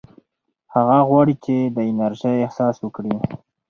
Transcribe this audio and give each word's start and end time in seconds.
هغه 0.73 0.97
غواړي 1.09 1.35
چې 1.43 1.55
د 1.75 1.77
انرژۍ 1.91 2.37
احساس 2.45 2.75
وکړي. 2.81 3.15